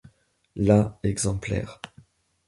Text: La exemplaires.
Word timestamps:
La 0.55 0.97
exemplaires. 1.03 1.79